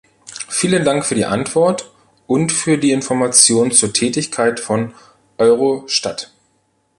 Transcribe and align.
Vielen 0.49 0.83
Dank 0.83 1.05
für 1.05 1.13
die 1.13 1.25
Antwort 1.27 1.93
und 2.25 2.51
für 2.51 2.79
die 2.79 2.91
Informationen 2.91 3.69
zur 3.71 3.93
Tätigkeit 3.93 4.59
von 4.59 4.95
Eurostat. 5.37 6.33